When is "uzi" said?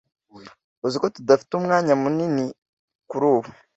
0.85-0.97